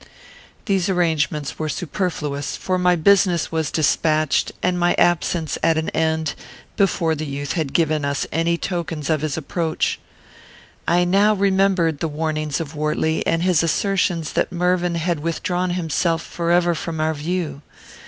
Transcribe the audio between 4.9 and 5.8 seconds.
absence at